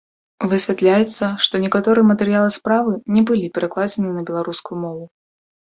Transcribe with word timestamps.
Высвятляецца, 0.53 1.25
што 1.47 1.61
некаторыя 1.65 2.09
матэрыялы 2.13 2.49
справы 2.57 2.95
не 3.19 3.25
былі 3.33 3.53
перакладзеныя 3.61 4.13
на 4.19 4.27
беларускую 4.33 4.77
мову. 4.91 5.03